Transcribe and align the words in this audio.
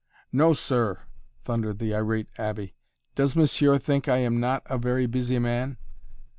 "No, 0.31 0.53
sir!" 0.53 1.01
thundered 1.45 1.77
the 1.77 1.93
irate 1.93 2.33
abbé. 2.39 2.73
"Does 3.13 3.35
monsieur 3.35 3.77
think 3.77 4.07
I 4.09 4.17
am 4.17 4.39
not 4.39 4.63
a 4.65 4.79
very 4.79 5.05
busy 5.05 5.37
man?" 5.37 5.77